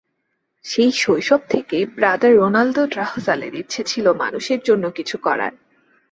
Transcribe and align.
সেই 0.65 0.91
শৈশব 0.91 1.41
থেকেই 1.49 1.85
ব্রাদার 1.95 2.33
রোনাল্ড 2.35 2.77
ড্রাহোজালের 2.85 3.53
ইচ্ছে 3.55 3.81
ছিল 3.83 4.05
মানুষের 4.13 4.59
জন্য 4.63 4.83
কিছু 4.89 5.15
করার। 5.17 5.53